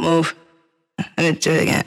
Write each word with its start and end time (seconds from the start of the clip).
move. 0.00 0.34
Let 1.16 1.18
me 1.18 1.32
do 1.32 1.50
it 1.52 1.62
again. 1.62 1.84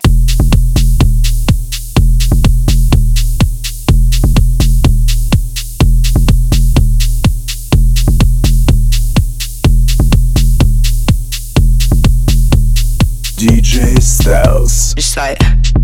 DJ 13.37 14.01
Styles. 14.01 14.93
Just 14.93 15.17
like 15.17 15.39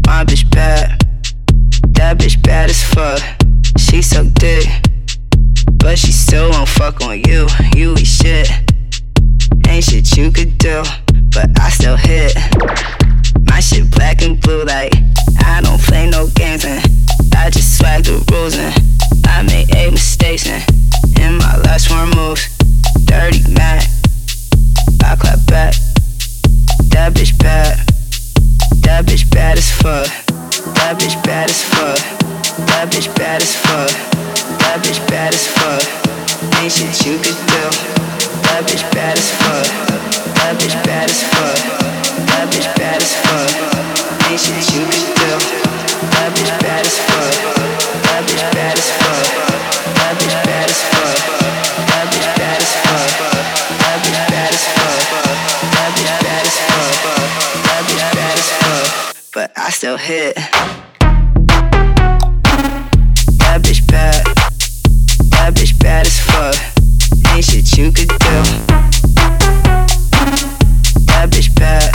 my 0.05 0.23
bitch 0.23 0.49
bad, 0.51 0.99
that 1.93 2.17
bitch 2.17 2.41
bad 2.43 2.69
as 2.69 2.83
fuck. 2.83 3.21
She 3.77 4.01
so 4.01 4.23
dick, 4.35 4.67
but 5.73 5.97
she 5.97 6.11
still 6.11 6.51
won't 6.51 6.69
fuck 6.69 7.01
on 7.01 7.21
you. 7.23 7.47
You 7.75 7.93
eat 7.93 8.05
shit, 8.05 8.49
ain't 9.67 9.83
shit 9.83 10.15
you 10.17 10.31
could 10.31 10.57
do, 10.57 10.83
but 11.39 11.59
I 11.61 11.69
still 11.69 11.95
hit. 11.95 12.35
My 13.47 13.59
shit 13.59 13.89
black 13.91 14.21
and 14.21 14.39
blue, 14.41 14.63
like 14.65 14.93
I 15.45 15.61
don't 15.61 15.79
play 15.81 16.09
no 16.09 16.27
games, 16.35 16.65
and 16.65 16.83
I 17.35 17.49
just 17.49 17.77
swag 17.77 18.03
the 18.03 18.19
rules, 18.31 18.55
and 18.55 18.73
I 19.25 19.43
made 19.43 19.73
eight 19.75 19.91
mistakes, 19.91 20.47
and 20.47 20.63
in 21.19 21.37
my 21.37 21.55
last 21.63 21.89
one 21.91 22.09
moves, 22.11 22.43
dirty 23.05 23.41
Mac, 23.53 23.87
I 25.03 25.15
clap 25.15 25.39
back. 25.47 25.73
That 26.91 27.13
bitch 27.13 27.37
bad. 27.39 27.77
That 28.83 29.05
bitch 29.05 29.29
bad 29.31 29.57
as 29.57 29.71
fuck. 29.71 30.07
That 30.75 30.99
bitch 30.99 31.23
bad 31.23 31.49
as 31.49 31.63
fuck. 31.63 31.99
That 32.67 32.91
bitch 32.91 33.07
bad 33.15 33.41
as 33.41 33.55
fuck. 33.55 33.91
That 34.59 34.83
bitch 34.83 34.99
bad 35.07 35.33
as 35.33 35.47
fuck. 35.47 36.28
You 36.39 37.17
could 37.19 37.35
do. 37.35 37.63
That 38.47 38.63
bitch 38.63 38.87
bad 38.95 39.17
as 39.17 39.27
fuck. 39.43 39.67
That 40.39 40.55
bitch 40.55 40.71
bad 40.87 41.09
as 41.09 41.19
fuck. 41.35 41.59
That 42.31 42.47
bitch 42.47 42.71
bad 42.79 43.01
as 43.03 43.11
fuck. 43.27 43.51
You 44.31 44.87
could 44.87 45.03
do. 45.19 45.35
That 46.15 46.31
bitch 46.31 46.47
bad 46.63 46.85
as 46.85 46.95
fuck. 46.95 47.35
That 48.07 48.23
bitch 48.23 48.39
bad 48.55 48.77
as 48.77 48.87
fuck. 48.87 49.27
That 49.99 50.15
bitch 50.15 50.37
bad 50.47 50.69
as 50.69 50.79
fuck. 50.79 51.19
That 51.91 52.07
bitch 52.07 52.29
bad 52.39 52.61
as 52.61 52.71
fuck. 52.87 53.11
That 53.83 53.99
bitch 53.99 54.23
bad 54.31 54.55
as 54.55 54.63
fuck. 54.71 55.03
That 55.75 55.91
bitch 57.83 58.05
bad 58.15 58.37
as 58.39 58.47
fuck. 58.63 58.87
But 59.33 59.51
I 59.57 59.69
still 59.71 59.97
hit. 59.97 60.35
That 63.39 63.59
bitch 63.61 63.85
bad. 63.87 64.38
That 65.49 65.57
bitch 65.57 65.79
bad 65.79 66.05
as 66.05 66.19
fuck. 66.19 66.55
Ain't 67.33 67.43
shit 67.43 67.75
you 67.75 67.91
could 67.91 68.09
do. 68.09 68.43
That 71.07 71.31
bitch 71.31 71.55
bad. 71.55 71.91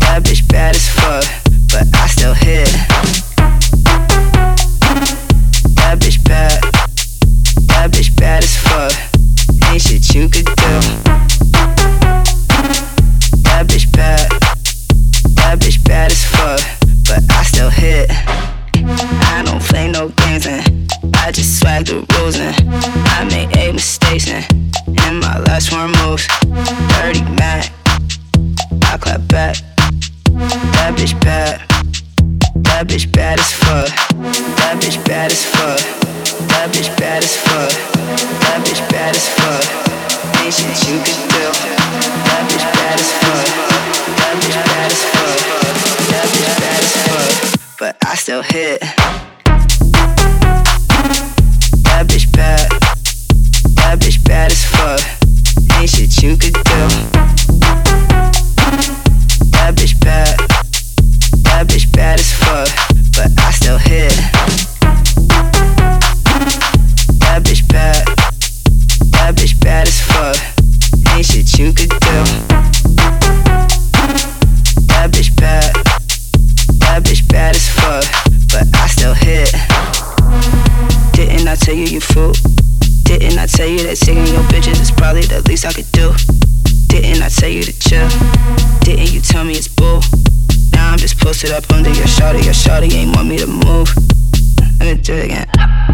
That 0.00 0.24
bitch 0.24 0.48
bad 0.48 0.74
as 0.74 0.88
fuck. 0.88 0.99
That 32.80 32.88
bitch 32.88 33.12
bad 33.12 33.38
as 33.38 33.52
fuck. 33.52 33.92
That 34.56 34.80
bitch 34.80 34.96
bad 35.04 35.30
as 35.30 35.44
fuck. 35.44 35.84
That 36.48 36.72
bitch 36.72 36.88
bad 36.96 37.22
as 37.22 37.36
fuck. 37.36 37.68
That 38.40 38.64
bitch 38.64 38.80
bad 38.88 39.14
as 39.14 39.28
fuck. 39.36 39.68
Ain't 40.40 40.48
shit 40.48 40.88
you 40.88 40.96
could 41.04 41.20
do. 41.28 41.44
That 42.24 42.40
bitch 42.48 42.64
bad 42.72 42.96
as 42.96 43.12
fuck. 43.20 43.44
That 44.16 44.32
bitch 44.40 44.56
bad 44.64 44.88
as 44.88 45.04
fuck. 45.12 45.44
That 46.08 46.24
bitch 46.32 46.56
bad 46.56 46.80
as 46.80 46.96
fuck. 47.04 47.76
But 47.78 48.00
I 48.02 48.14
still 48.14 48.40
hit. 48.40 48.80
That 51.84 52.08
bitch 52.08 52.32
bad. 52.32 52.64
That 53.76 54.00
bitch 54.00 54.24
bad 54.24 54.52
as 54.52 54.64
fuck. 54.64 55.04
Ain't 55.76 55.90
shit 55.90 56.22
you 56.22 56.34
could 56.34 56.54
do. 56.54 56.88
That 59.52 59.76
bitch 59.76 60.00
bad. 60.00 60.49
Bitch 61.66 61.92
bad 61.92 62.18
as 62.18 62.32
fuck. 62.32 62.68
But 63.12 63.30
I 63.38 63.50
still 63.52 63.76
hit. 63.76 64.10
That 67.20 67.42
bitch 67.44 67.68
bad. 67.68 68.06
That 69.12 69.36
bitch 69.36 69.60
bad 69.60 69.86
as 69.86 70.00
fuck. 70.00 70.36
Ain't 71.14 71.26
shit 71.26 71.58
you 71.58 71.72
could 71.72 71.90
do. 71.90 72.24
That 74.88 75.10
bitch 75.12 75.36
bad. 75.36 75.74
That 76.80 77.04
bitch 77.04 77.28
bad 77.28 77.54
as 77.54 77.68
fuck. 77.68 78.04
But 78.50 78.66
I 78.74 78.86
still 78.88 79.14
hit. 79.14 79.52
Didn't 81.12 81.46
I 81.46 81.54
tell 81.56 81.74
you 81.74 81.84
you 81.84 82.00
fool? 82.00 82.32
Didn't 83.04 83.38
I 83.38 83.46
tell 83.46 83.68
you 83.68 83.80
that 83.84 83.96
taking 84.00 84.26
your 84.26 84.42
bitches 84.44 84.80
is 84.80 84.90
probably 84.90 85.22
the 85.22 85.42
least 85.46 85.66
I 85.66 85.72
could 85.72 85.92
do? 85.92 86.14
Didn't 86.88 87.22
I 87.22 87.28
tell 87.28 87.50
you 87.50 87.62
to 87.62 87.78
chill? 87.78 88.08
Didn't 88.80 89.12
you 89.12 89.20
tell 89.20 89.44
me 89.44 89.52
it's 89.52 89.68
bull? 89.68 90.00
Now 90.80 90.92
I'm 90.92 90.98
just 90.98 91.20
posted 91.20 91.50
up 91.50 91.70
under 91.70 91.90
your 91.90 92.06
shawty. 92.06 92.42
Your 92.42 92.54
shawty 92.54 92.90
ain't 92.94 93.14
want 93.14 93.28
me 93.28 93.36
to 93.36 93.46
move. 93.46 93.94
Let 94.78 94.96
me 94.96 95.02
do 95.02 95.12
it 95.12 95.26
again. 95.26 95.46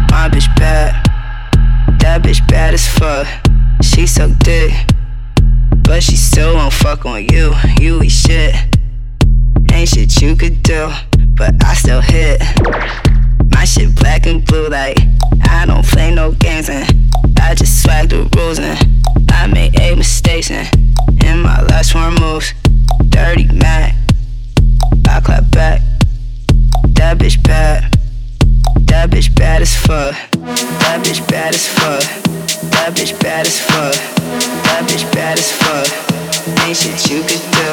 My 0.09 0.29
bitch 0.31 0.47
bad. 0.55 0.95
That 1.99 2.21
bitch 2.23 2.47
bad 2.47 2.73
as 2.73 2.87
fuck. 2.87 3.27
She 3.81 4.07
so 4.07 4.33
dick. 4.39 4.71
But 5.83 6.03
she 6.03 6.15
still 6.15 6.53
won't 6.55 6.71
fuck 6.71 7.05
on 7.05 7.25
you. 7.25 7.53
You 7.81 8.01
eat 8.01 8.15
shit. 8.23 8.55
Ain't 9.73 9.89
shit 9.89 10.21
you 10.21 10.37
could 10.37 10.63
do. 10.63 10.89
But 11.35 11.61
I 11.65 11.73
still 11.73 11.99
hit. 11.99 12.39
My 13.51 13.65
shit 13.65 13.93
black 13.93 14.25
and 14.25 14.45
blue, 14.45 14.69
like 14.69 14.97
I 15.49 15.65
don't 15.65 15.85
play 15.85 16.15
no 16.15 16.31
games, 16.31 16.69
and 16.69 16.87
I 17.41 17.55
just 17.55 17.83
swag 17.83 18.09
the 18.09 18.23
rules, 18.37 18.57
and 18.57 18.79
I 19.31 19.47
made 19.47 19.77
eight 19.81 19.97
mistakes, 19.97 20.49
and 20.49 20.65
in 21.25 21.41
my 21.41 21.61
last 21.63 21.93
one 21.93 22.15
moves, 22.15 22.53
dirty 23.09 23.47
Mac. 23.51 23.93
I 25.07 25.21
clap 25.21 25.49
back. 25.51 25.81
That 26.89 27.17
bitch 27.17 27.41
bad. 27.43 27.93
That 28.87 29.09
bitch 29.09 29.33
bad 29.35 29.61
as 29.61 29.75
fuck. 29.75 30.13
That 30.31 31.03
bitch 31.03 31.27
bad 31.29 31.55
as 31.55 31.67
fuck. 31.67 32.01
That 32.71 32.93
bitch 32.95 33.19
bad 33.21 33.47
as 33.47 33.59
fuck. 33.59 33.93
That 34.63 34.83
bitch 34.87 35.11
bad 35.13 35.37
as 35.39 35.51
fuck. 35.51 36.26
Shit 36.47 37.09
you 37.09 37.21
could 37.23 37.41
do. 37.57 37.67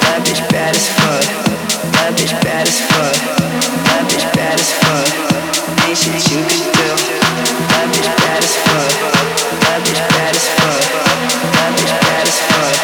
That 0.00 0.22
bitch 0.24 0.40
bad 0.48 0.76
as 0.76 0.88
fuck. 0.88 1.24
That 1.98 2.14
bitch 2.16 2.32
bad 2.44 2.68
as 2.68 2.80
fuck. 2.80 3.16
That 3.90 4.06
bitch 4.08 4.24
bad 4.32 4.60
as 4.60 4.72
fuck. 4.80 5.08
Shit 5.90 6.30
you 6.30 6.40
could 6.46 6.64
do. 6.78 6.88
That 7.68 7.90
bitch 7.90 8.08
bad 8.22 8.40
as 8.40 8.54
fuck. 8.62 8.92
That 9.60 9.82
bitch 9.82 10.00
bad 10.14 10.32
as 10.32 10.46
fuck. 10.54 10.80
That 11.52 11.74
bitch 11.74 11.92
bad 12.00 12.24
as 12.24 12.38
fuck. 12.48 12.76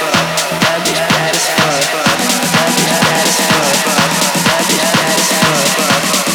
That 0.60 0.82
bitch 0.84 1.00
bad 1.08 1.32
as 1.32 1.46
fuck. 1.54 1.86
That 2.52 2.68
bitch 2.74 2.98
bad 3.06 3.24
as 3.24 3.38
fuck. 3.46 3.78
That 4.44 4.62
bitch 4.68 4.84
bad 4.98 5.16
as 5.16 5.30
fuck. 5.40 5.70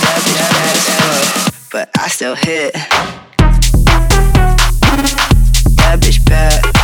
That 0.02 0.18
bitch 0.26 0.42
bad 0.56 0.74
as 0.74 0.88
fuck. 0.96 1.70
But 1.72 1.90
I 2.00 2.08
still 2.08 2.36
hit. 2.36 2.74
That 5.76 6.00
bitch 6.00 6.24
bad. 6.26 6.81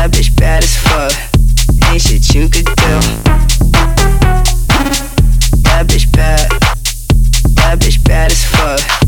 That 0.00 0.12
bitch 0.12 0.34
bad 0.34 0.62
as 0.64 0.76
fuck. 0.78 1.12
Ain't 1.92 2.00
shit 2.00 2.34
you 2.34 2.48
could 2.48 2.64
do. 2.64 2.72
That 5.60 5.84
bitch 5.88 6.10
bad. 6.10 6.50
That 7.56 7.78
bitch 7.80 8.02
bad 8.02 8.30
as 8.32 8.42
fuck. 8.42 8.99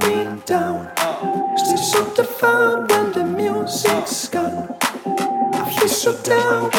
Going 0.00 0.38
down. 0.40 0.90
Still 1.56 1.76
so 1.76 2.14
defined 2.14 2.90
when 2.90 3.12
the 3.12 3.24
music's 3.24 4.28
gone. 4.28 4.74
I 4.84 5.70
feel 5.78 5.88
so 5.88 6.12
down, 6.22 6.70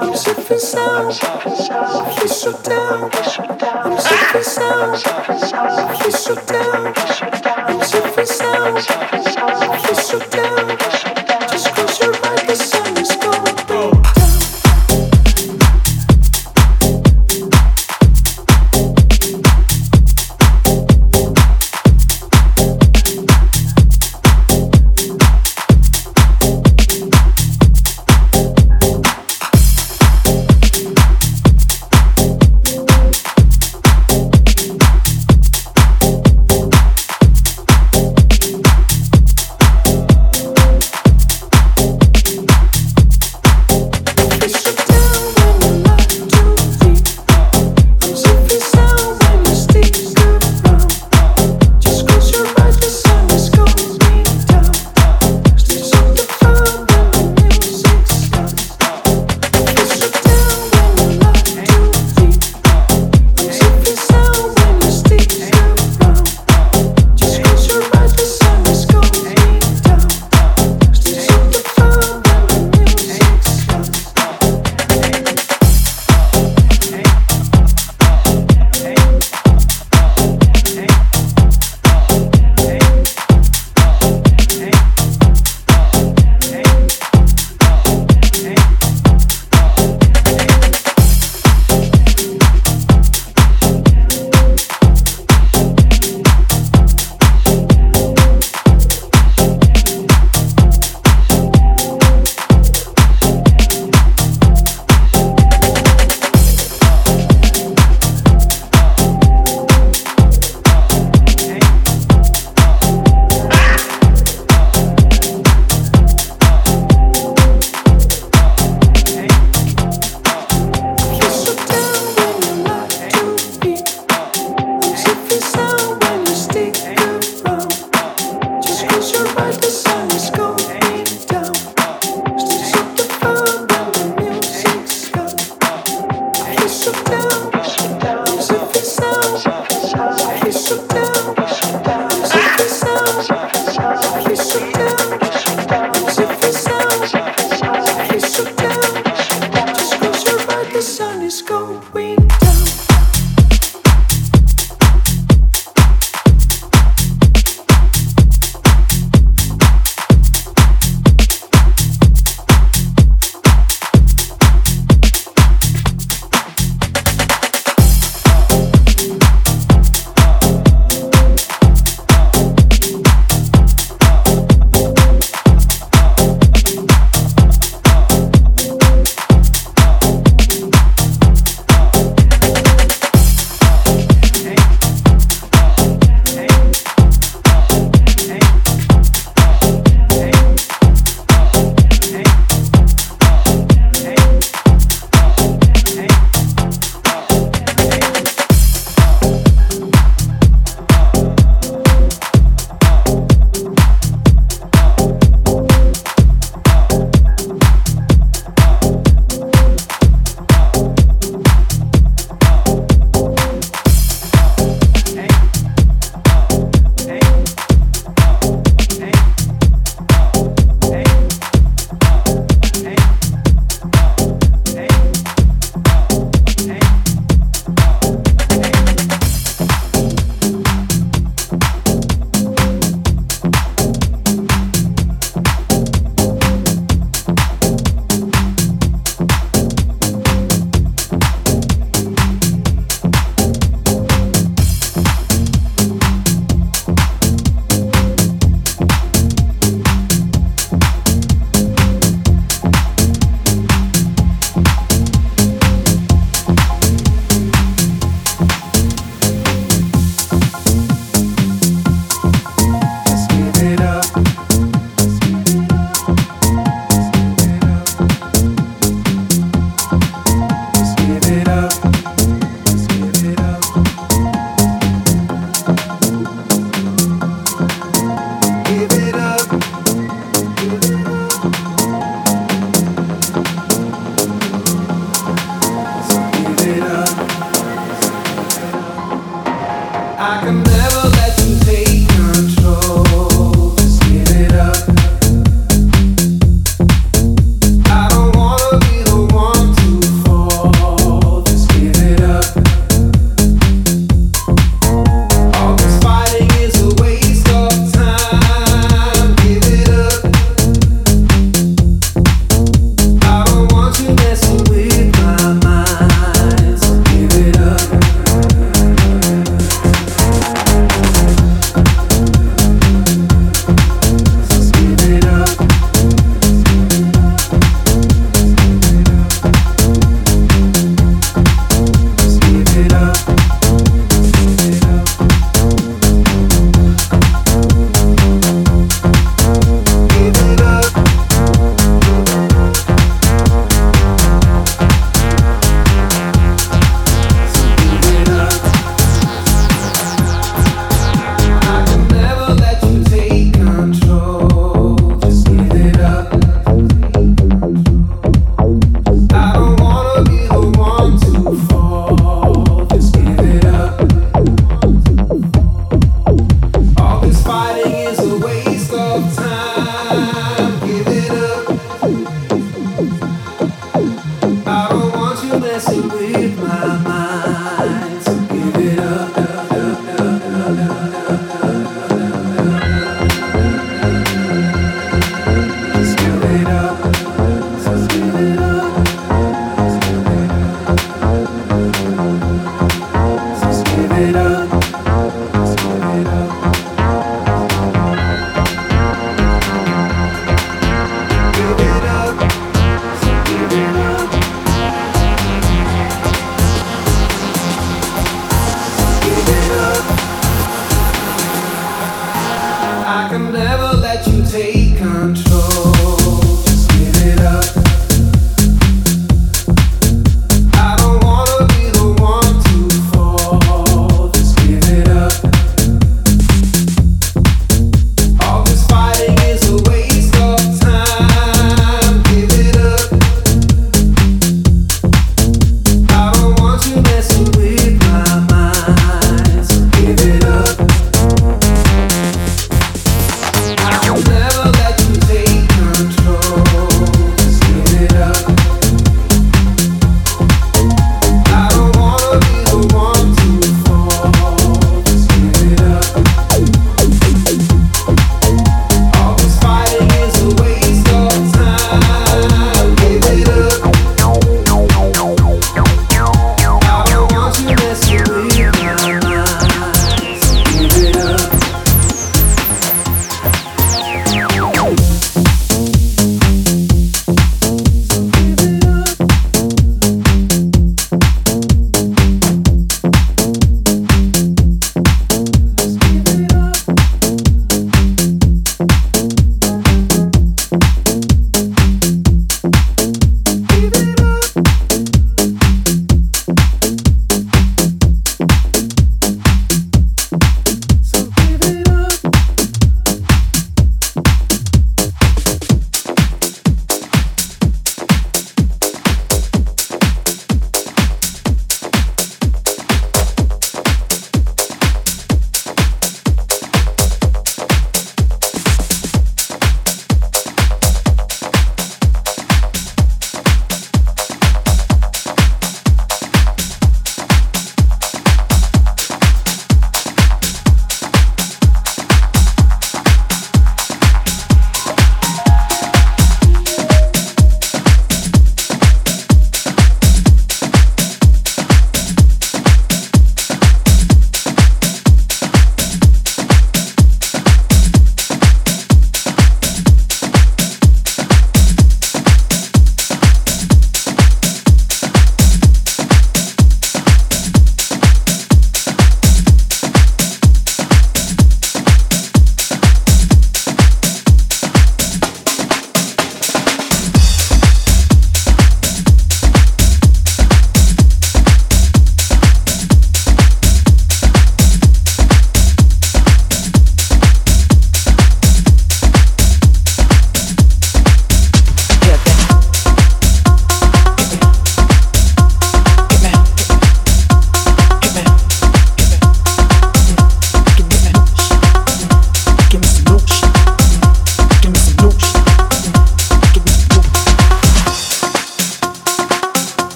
I'm 0.00 0.16
safe 0.16 0.50
and 0.50 0.60
sound. 0.60 1.18
I 1.22 2.14
feel 2.18 2.28
so 2.28 2.52
down, 2.62 3.10
I'm 3.84 3.98
safe 3.98 4.34
and 4.34 4.44
sound. 4.44 5.02
I 5.06 5.96
feel 6.02 6.12
so 6.12 6.34
down, 6.46 6.94
I'm 7.68 7.82
safe 7.82 8.18
and 8.18 8.28
sound. 8.28 8.86
I 8.88 9.78
feel 9.84 9.94
so 9.94 10.18
down. 10.30 10.79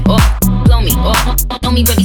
blow 0.00 0.16
me 0.16 0.20
off, 0.20 0.40
blow 0.64 0.80
me 0.80 0.92
off, 0.92 1.60
blow 1.60 1.70
me, 1.70 1.84
blow 1.84 2.01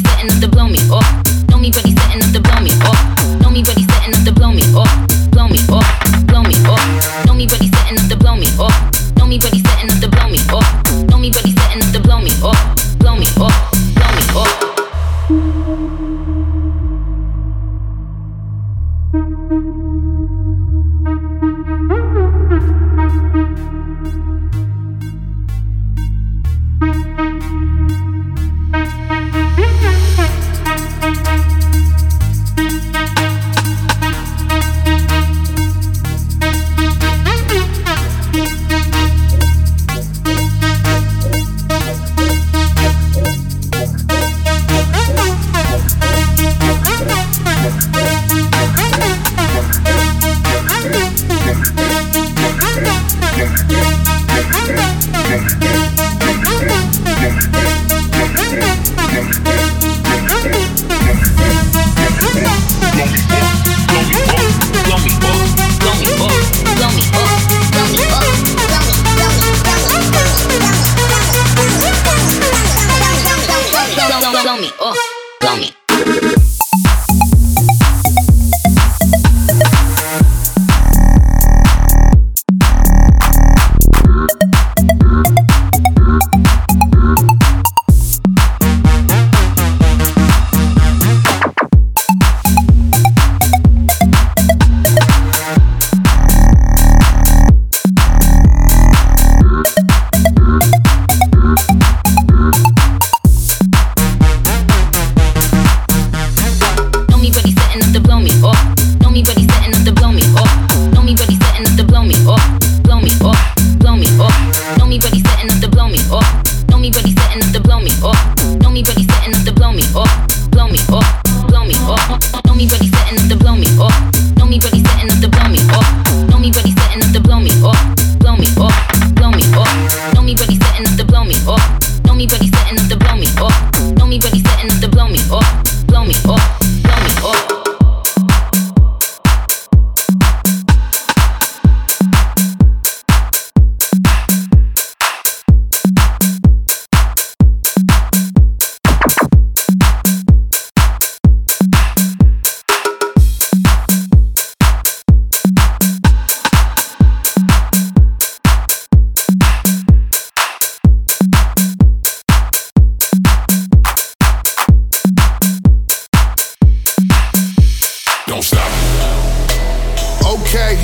okay? 170.47 170.79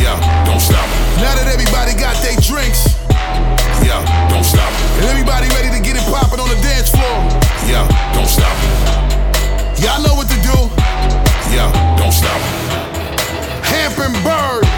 Yeah, 0.00 0.16
don't 0.46 0.60
stop. 0.60 0.88
Now 1.20 1.36
that 1.36 1.44
everybody 1.52 1.92
got 1.92 2.16
their 2.24 2.36
drinks. 2.40 2.96
Yeah, 3.84 4.00
don't 4.32 4.44
stop. 4.44 4.72
And 4.96 5.04
everybody 5.12 5.48
ready 5.52 5.68
to 5.76 5.80
get 5.84 5.96
it 5.96 6.04
poppin' 6.08 6.40
on 6.40 6.48
the 6.48 6.56
dance 6.64 6.88
floor. 6.88 7.20
Yeah, 7.68 7.84
don't 8.16 8.28
stop. 8.28 8.56
Y'all 9.84 10.00
know 10.00 10.16
what 10.16 10.28
to 10.32 10.38
do. 10.40 10.56
Yeah, 11.52 11.68
don't 11.98 12.12
stop. 12.12 12.40
Hampton 13.68 14.12
Bird. 14.24 14.69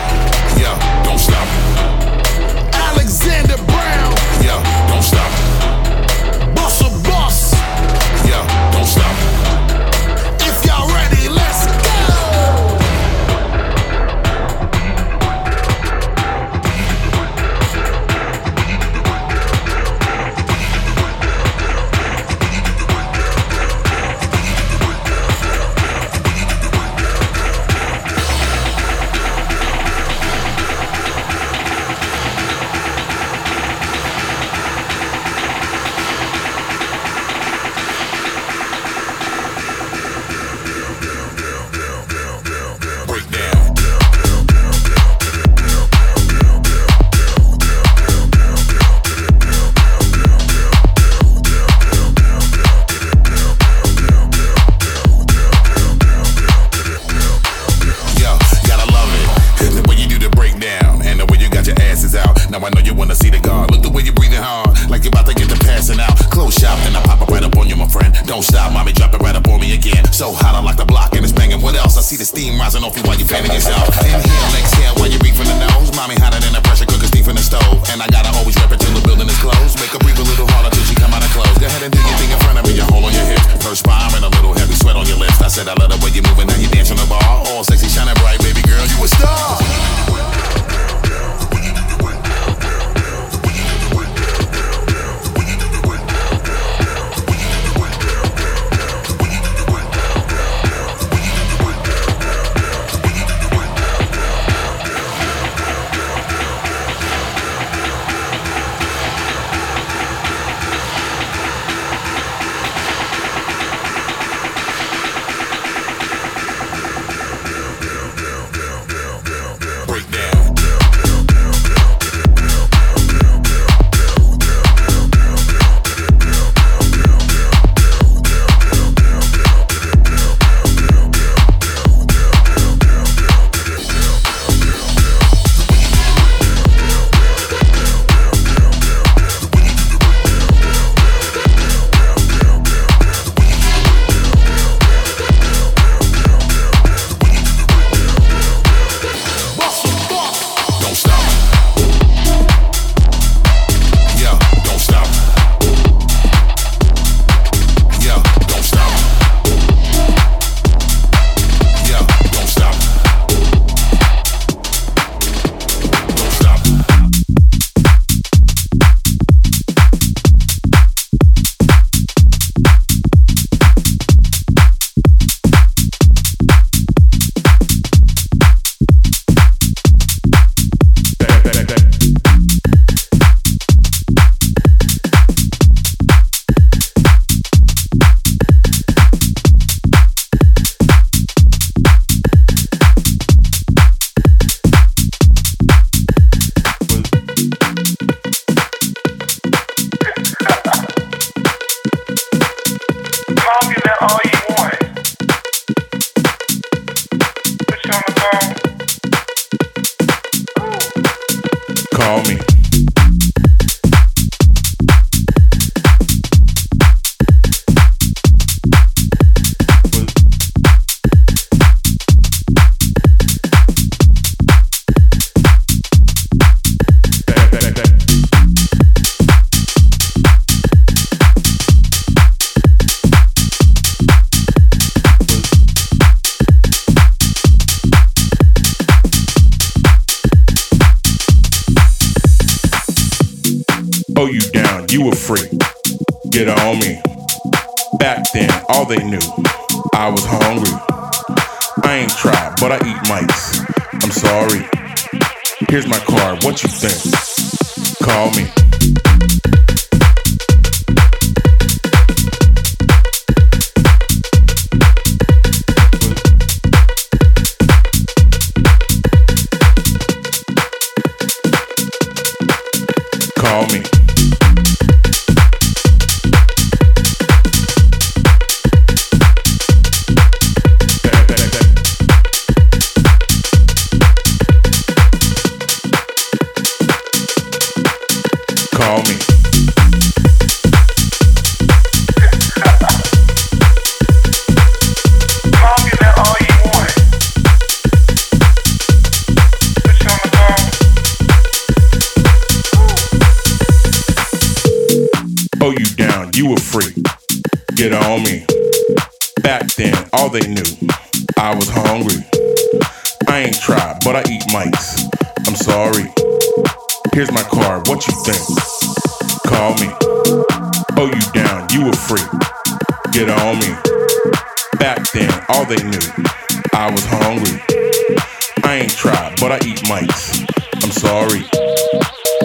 I'm 330.83 330.91
sorry. 330.91 331.45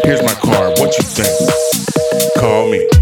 Here's 0.04 0.22
my 0.22 0.36
card. 0.36 0.78
What 0.78 0.96
you 0.98 1.04
think? 1.04 2.34
Call 2.38 2.70
me. 2.70 2.97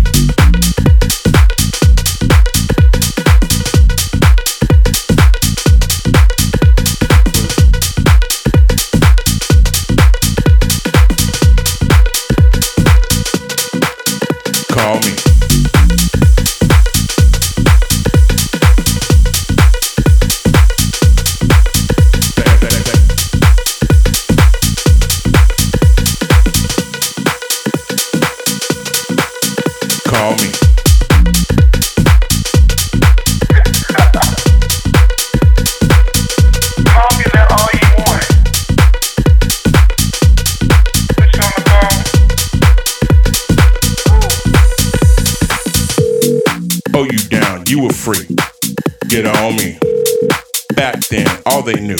they 51.65 51.81
knew. 51.81 51.94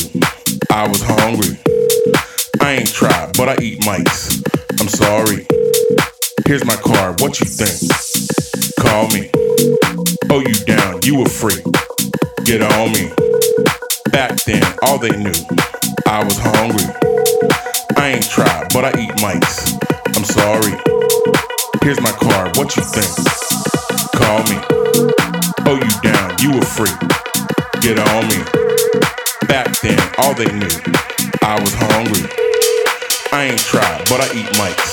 but 34.09 34.21
I 34.21 34.33
eat 34.35 34.57
Mike. 34.57 34.84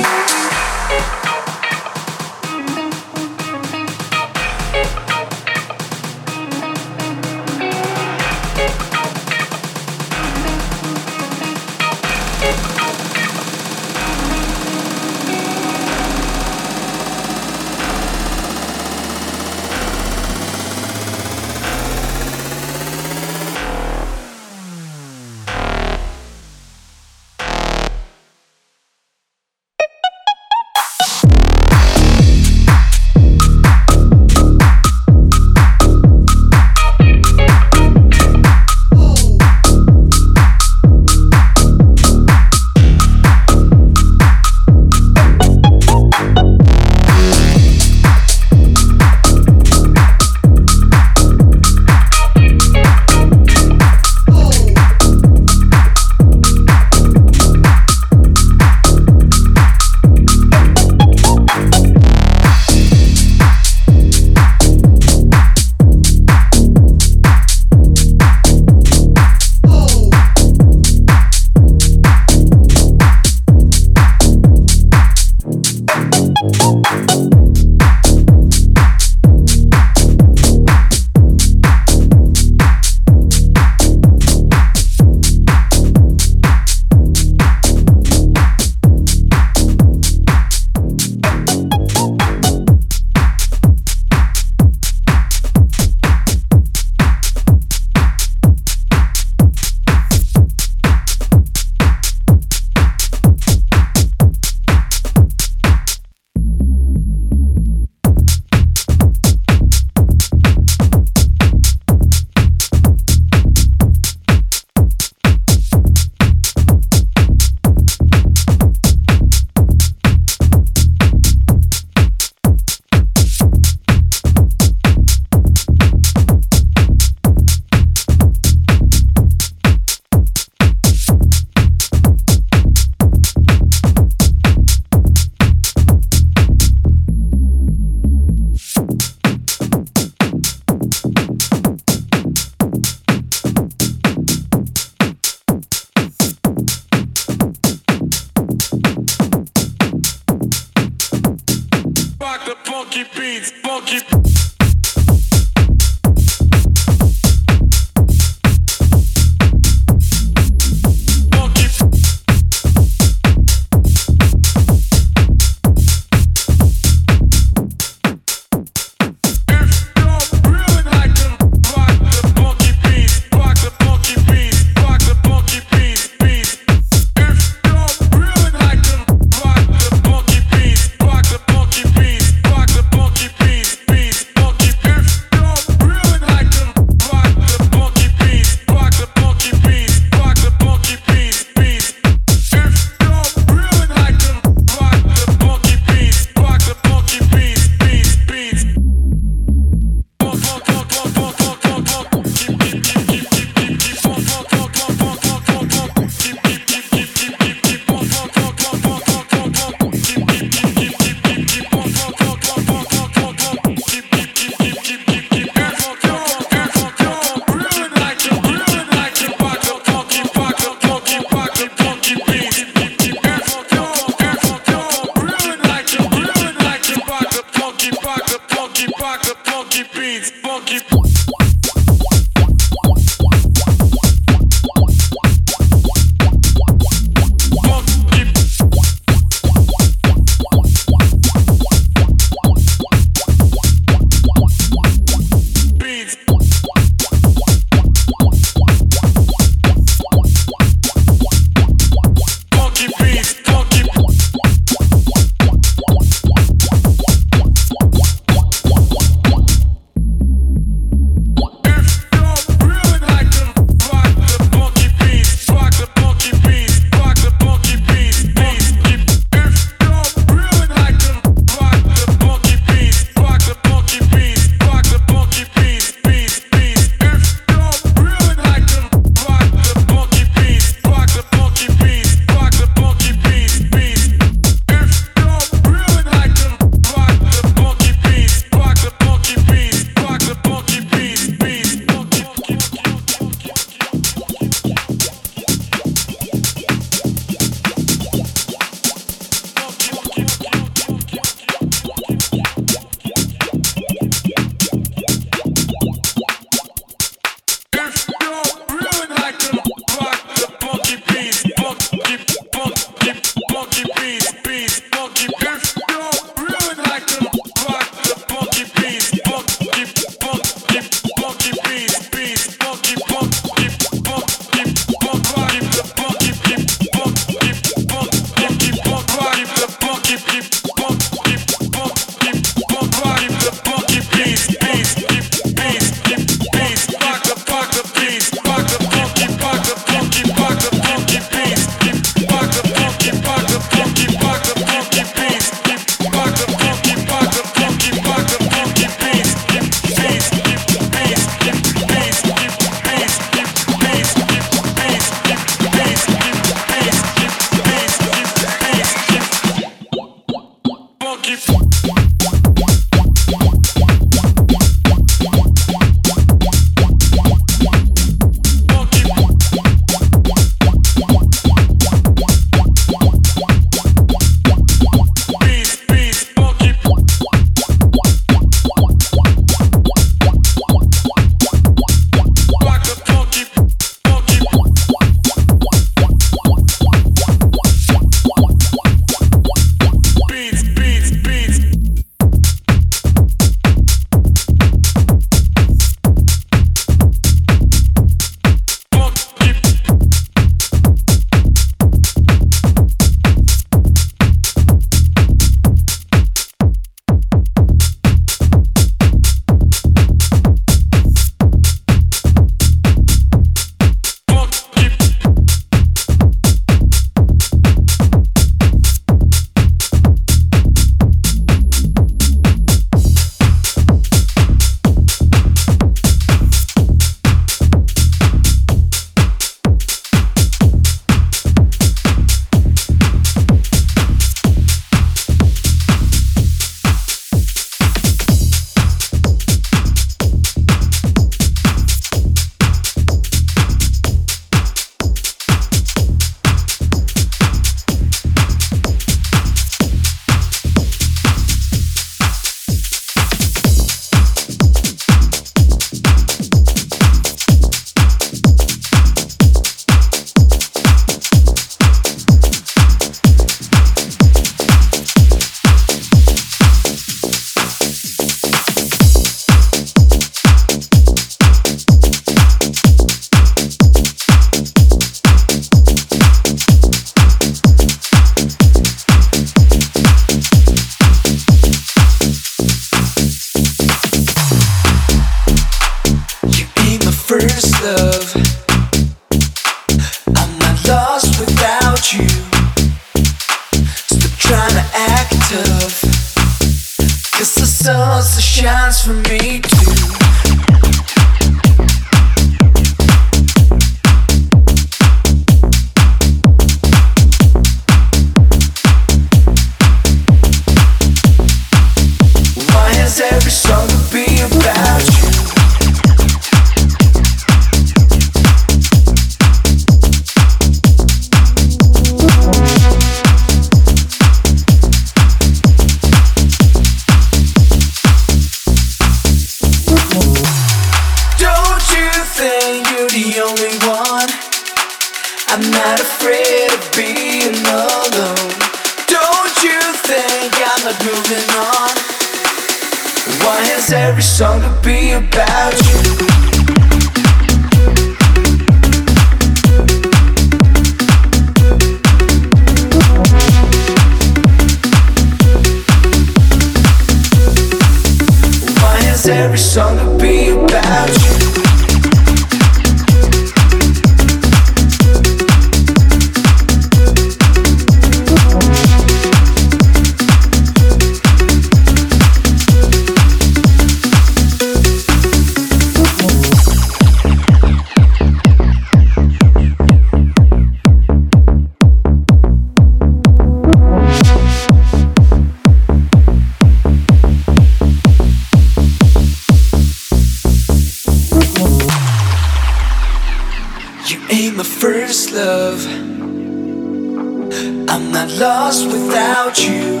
lost 598.42 598.86
without 598.86 599.56
you. 599.68 600.00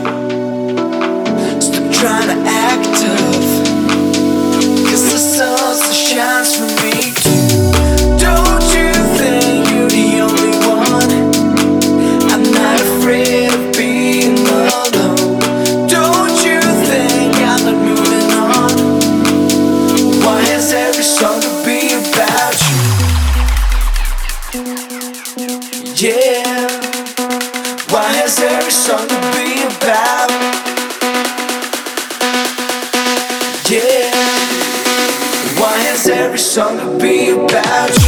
Stop 1.60 1.92
trying 1.92 2.26
to 2.26 2.50
song 36.52 36.98
be 36.98 37.30
about 37.30 37.96
you. 37.96 38.01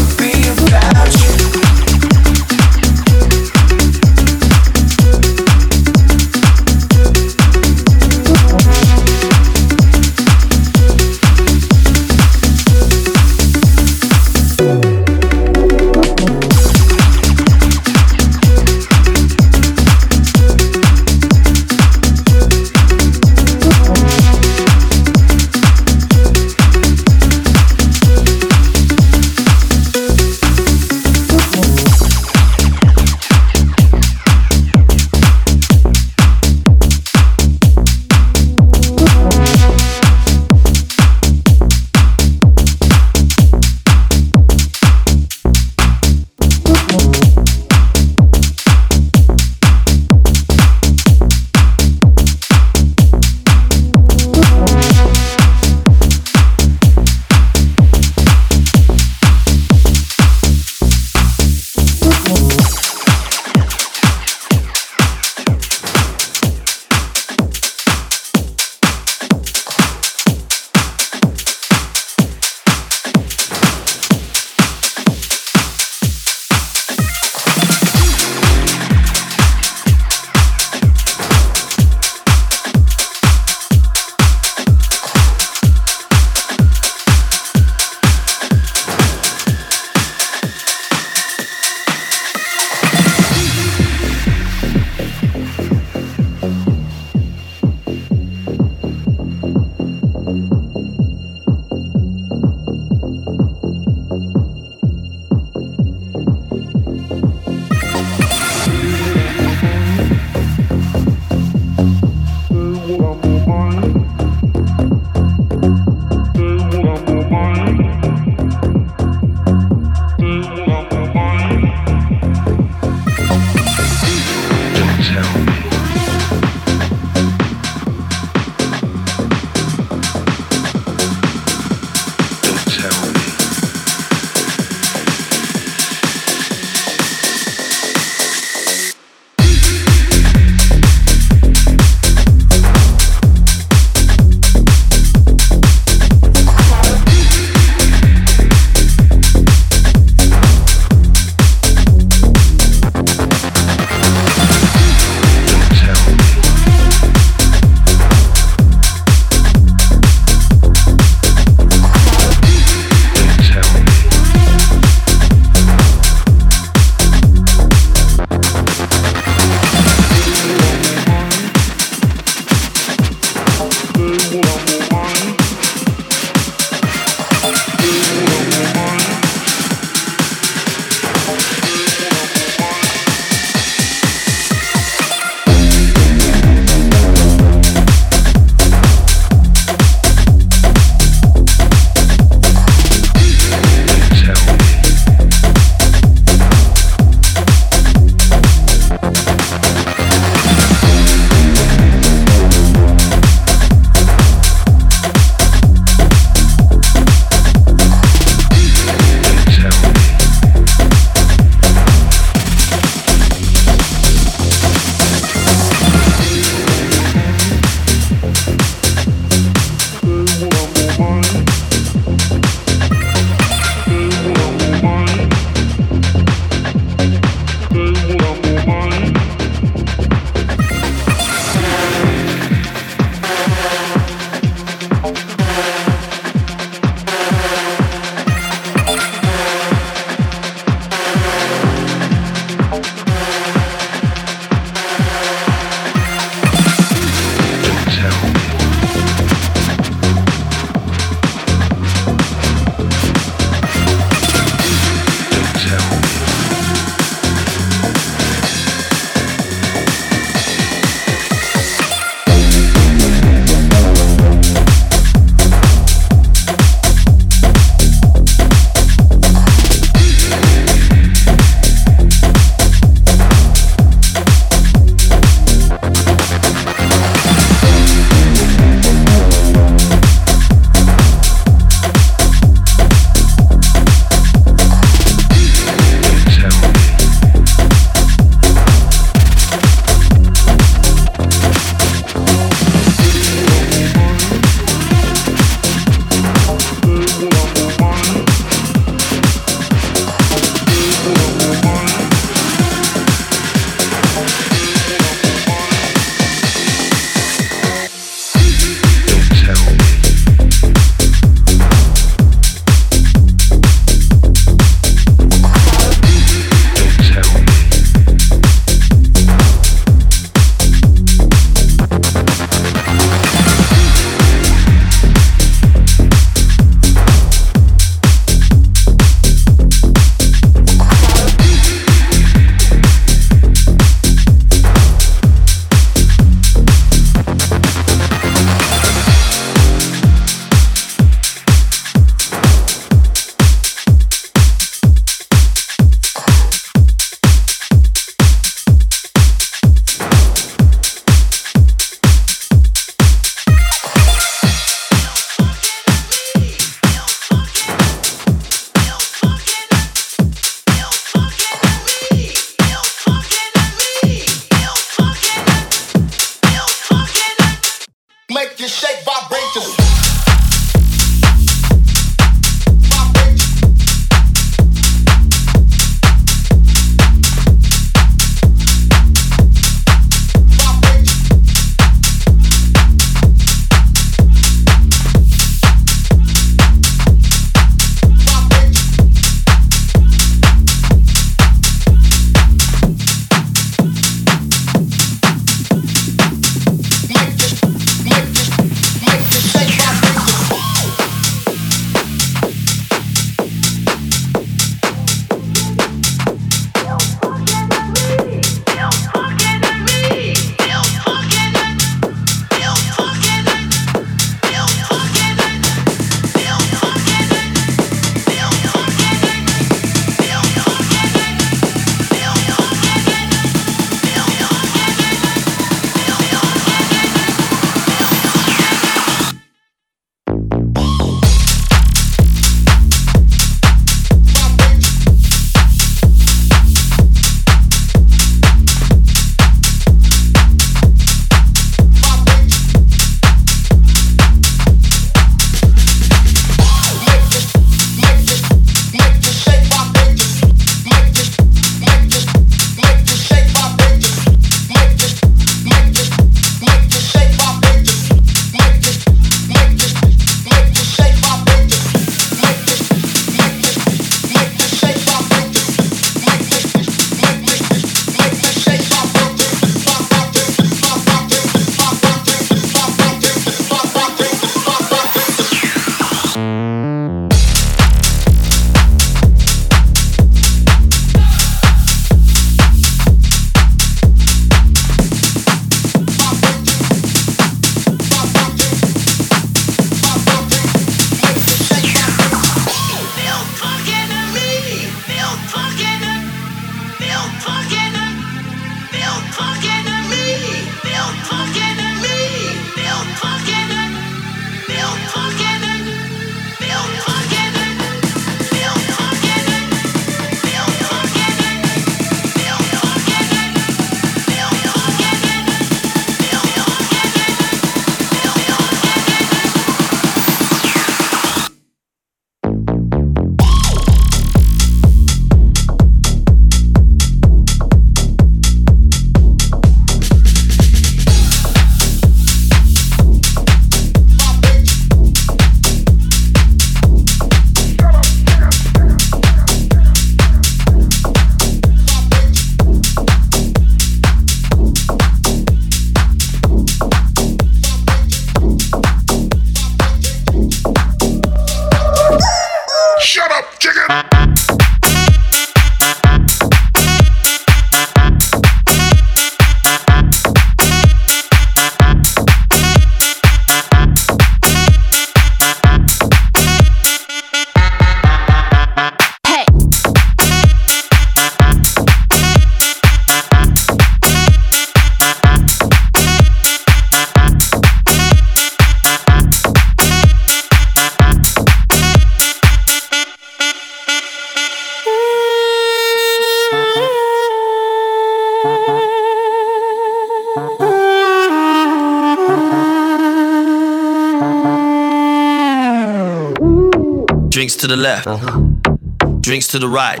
To 599.54 599.60
the 599.60 599.68
right. 599.68 600.00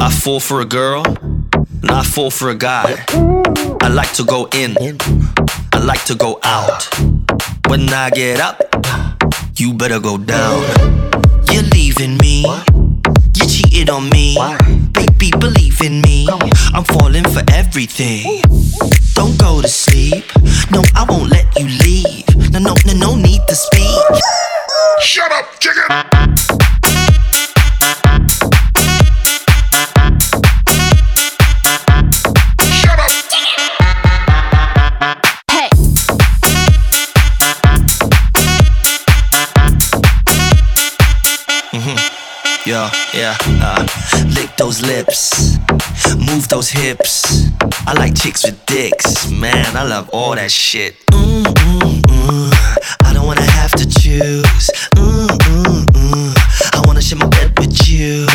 I 0.00 0.10
fall 0.10 0.40
for 0.40 0.60
a 0.60 0.64
girl, 0.64 1.04
and 1.06 1.90
I 1.92 2.02
fall 2.02 2.28
for 2.28 2.50
a 2.50 2.56
guy. 2.56 3.04
I 3.80 3.86
like 3.86 4.12
to 4.14 4.24
go 4.24 4.48
in, 4.52 4.76
I 5.72 5.78
like 5.78 6.04
to 6.06 6.16
go 6.16 6.40
out. 6.42 6.88
When 7.68 7.88
I 7.92 8.10
get 8.10 8.40
up, 8.40 8.58
you 9.54 9.74
better 9.74 10.00
go 10.00 10.18
down. 10.18 10.64
You're 11.52 11.68
leaving 11.70 12.18
me, 12.18 12.42
you 13.36 13.46
cheated 13.46 13.90
on 13.90 14.10
me. 14.10 14.36
Baby, 14.90 15.30
believe 15.38 15.80
in 15.80 16.00
me, 16.00 16.26
I'm 16.74 16.82
falling 16.82 17.28
for 17.30 17.42
everything. 17.52 18.42
Don't 19.14 19.38
go 19.38 19.62
to 19.62 19.68
sleep, 19.68 20.24
no, 20.72 20.82
I 20.96 21.06
won't 21.08 21.30
let 21.30 21.46
you 21.56 21.68
leave. 21.84 21.97
All 50.28 50.34
that 50.34 50.50
shit. 50.50 50.94
Mm, 51.06 51.42
mm, 51.42 52.02
mm. 52.02 52.52
I 53.02 53.14
don't 53.14 53.26
wanna 53.26 53.50
have 53.56 53.70
to 53.72 53.88
choose. 53.88 54.68
Mm, 54.94 55.26
mm, 55.26 55.84
mm. 55.86 56.76
I 56.76 56.82
wanna 56.86 57.00
share 57.00 57.16
my 57.16 57.28
bed 57.28 57.58
with 57.58 57.88
you. 57.88 58.26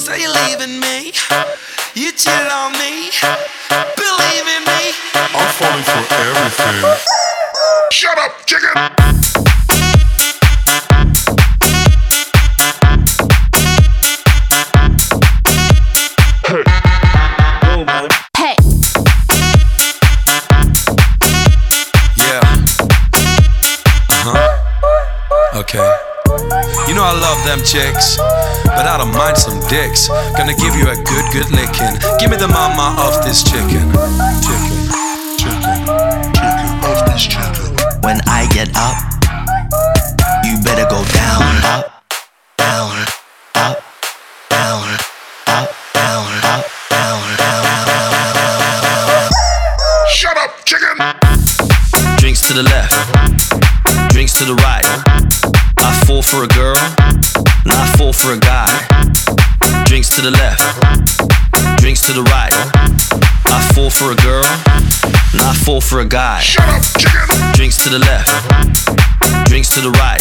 So 0.00 0.14
you're 0.14 0.34
leaving 0.34 0.80
me? 0.80 1.12
You 1.94 2.10
cheat 2.10 2.50
on 2.50 2.72
me? 2.72 3.06
Believe 3.94 4.46
in 4.56 4.62
me? 4.66 4.82
I'm 5.14 5.50
falling 5.54 5.86
for 5.86 6.02
everything. 6.26 6.82
Shut 7.92 8.18
up, 8.18 8.44
chicken! 8.46 9.09
Them 27.50 27.66
chicks, 27.66 28.16
but 28.62 28.86
I 28.86 28.94
don't 28.96 29.10
mind 29.10 29.36
some 29.36 29.58
dicks. 29.66 30.06
Gonna 30.38 30.54
give 30.54 30.76
you 30.78 30.86
a 30.86 30.94
good, 30.94 31.26
good 31.34 31.50
licking. 31.50 31.98
Give 32.22 32.30
me 32.30 32.36
the 32.38 32.46
mama 32.46 32.94
of 33.02 33.26
this 33.26 33.42
chicken. 33.42 33.90
Chicken. 34.46 34.78
Chicken. 35.34 35.82
Chicken 36.30 36.70
of 36.86 36.98
this 37.10 37.26
chicken. 37.26 37.74
When 38.06 38.22
I 38.30 38.46
get 38.54 38.70
up, 38.78 38.94
you 40.46 40.62
better 40.62 40.86
go 40.86 41.02
down, 41.10 41.42
up, 41.66 42.06
down, 42.54 42.94
up, 43.58 43.82
down, 44.46 44.86
up, 45.50 45.74
down, 45.90 46.30
up, 46.30 46.30
down, 46.38 46.62
down, 46.86 47.34
down, 47.34 47.34
down, 47.34 47.66
down, 47.66 48.22
down, 48.30 48.82
down. 48.86 49.30
Shut 50.06 50.36
up, 50.38 50.54
chicken! 50.64 50.94
Drinks 52.18 52.46
to 52.46 52.54
the 52.54 52.62
left, 52.62 52.94
drinks 54.14 54.38
to 54.38 54.44
the 54.44 54.54
right. 54.54 55.09
I 55.82 56.04
fall 56.06 56.22
for 56.22 56.44
a 56.44 56.48
girl, 56.48 56.76
and 57.64 57.72
I 57.72 57.86
fall 57.96 58.12
for 58.12 58.32
a 58.32 58.38
guy. 58.38 58.68
Drinks 59.86 60.10
to 60.16 60.22
the 60.22 60.30
left, 60.30 60.60
drinks 61.80 62.02
to 62.06 62.12
the 62.12 62.22
right. 62.22 62.52
I 63.46 63.60
fall 63.74 63.90
for 63.90 64.12
a 64.12 64.16
girl, 64.16 64.44
and 65.32 65.40
I 65.40 65.54
fall 65.64 65.80
for 65.80 66.00
a 66.00 66.04
guy. 66.04 66.40
Shut 66.40 66.68
up! 66.68 66.82
Drinks 67.54 67.76
to 67.84 67.88
the 67.88 67.98
left, 67.98 68.28
drinks 69.48 69.70
to 69.74 69.80
the 69.80 69.90
right. 69.90 70.20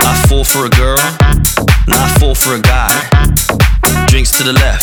I 0.00 0.26
fall 0.28 0.44
for 0.44 0.66
a 0.66 0.70
girl, 0.70 0.98
and 0.98 1.94
I 1.94 2.08
fall 2.18 2.34
for 2.34 2.54
a 2.54 2.60
guy. 2.60 2.90
Drinks 4.08 4.32
to 4.38 4.42
the 4.42 4.52
left, 4.52 4.82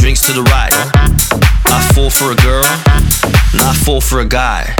drinks 0.00 0.22
to 0.26 0.32
the 0.32 0.42
right. 0.42 0.72
I 1.66 1.92
fall 1.94 2.10
for 2.10 2.32
a 2.32 2.36
girl, 2.36 2.64
and 3.52 3.60
I 3.60 3.74
fall 3.84 4.00
for 4.00 4.20
a 4.20 4.26
guy. 4.26 4.74